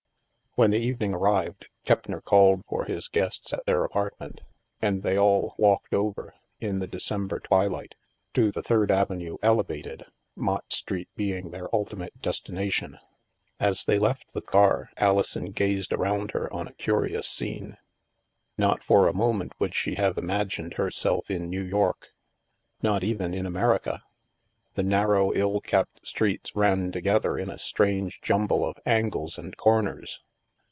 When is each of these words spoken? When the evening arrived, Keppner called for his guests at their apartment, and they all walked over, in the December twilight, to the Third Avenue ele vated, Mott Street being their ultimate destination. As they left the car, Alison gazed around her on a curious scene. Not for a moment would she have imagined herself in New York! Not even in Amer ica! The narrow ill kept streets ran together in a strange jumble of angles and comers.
When 0.55 0.71
the 0.71 0.79
evening 0.79 1.13
arrived, 1.13 1.69
Keppner 1.85 2.19
called 2.21 2.65
for 2.67 2.83
his 2.83 3.07
guests 3.07 3.53
at 3.53 3.65
their 3.65 3.85
apartment, 3.85 4.41
and 4.81 5.01
they 5.01 5.17
all 5.17 5.55
walked 5.57 5.93
over, 5.93 6.33
in 6.59 6.79
the 6.79 6.87
December 6.87 7.39
twilight, 7.39 7.95
to 8.33 8.51
the 8.51 8.61
Third 8.61 8.91
Avenue 8.91 9.37
ele 9.41 9.63
vated, 9.63 10.03
Mott 10.35 10.73
Street 10.73 11.07
being 11.15 11.51
their 11.51 11.73
ultimate 11.73 12.19
destination. 12.21 12.99
As 13.61 13.85
they 13.85 13.97
left 13.97 14.33
the 14.33 14.41
car, 14.41 14.89
Alison 14.97 15.51
gazed 15.53 15.93
around 15.93 16.31
her 16.31 16.51
on 16.51 16.67
a 16.67 16.73
curious 16.73 17.29
scene. 17.29 17.77
Not 18.57 18.83
for 18.83 19.07
a 19.07 19.13
moment 19.13 19.53
would 19.57 19.73
she 19.73 19.95
have 19.95 20.17
imagined 20.17 20.73
herself 20.73 21.31
in 21.31 21.49
New 21.49 21.63
York! 21.63 22.09
Not 22.83 23.05
even 23.05 23.33
in 23.33 23.45
Amer 23.45 23.79
ica! 23.79 24.01
The 24.73 24.83
narrow 24.83 25.31
ill 25.33 25.61
kept 25.61 26.05
streets 26.05 26.53
ran 26.57 26.91
together 26.91 27.37
in 27.37 27.49
a 27.49 27.57
strange 27.57 28.19
jumble 28.19 28.65
of 28.65 28.75
angles 28.85 29.37
and 29.37 29.55
comers. 29.55 30.19